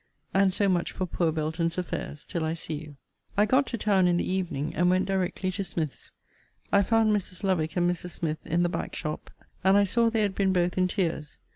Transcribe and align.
And 0.33 0.51
so 0.51 0.67
much 0.67 0.93
for 0.93 1.05
poor 1.05 1.31
Belton's 1.31 1.77
affairs 1.77 2.25
till 2.25 2.43
I 2.43 2.55
see 2.55 2.73
you. 2.73 2.95
I 3.37 3.45
got 3.45 3.67
to 3.67 3.77
town 3.77 4.07
in 4.07 4.17
the 4.17 4.27
evening, 4.27 4.73
and 4.73 4.89
went 4.89 5.05
directly 5.05 5.51
to 5.51 5.63
Smith's. 5.63 6.11
I 6.71 6.81
found 6.81 7.15
Mrs. 7.15 7.43
Lovick 7.43 7.77
and 7.77 7.87
Mrs. 7.87 8.09
Smith 8.09 8.43
in 8.43 8.63
the 8.63 8.67
back 8.67 8.95
shop, 8.95 9.29
and 9.63 9.77
I 9.77 9.83
saw 9.83 10.09
they 10.09 10.21
had 10.21 10.33
been 10.33 10.53
both 10.53 10.75
in 10.75 10.87
tears. 10.87 11.37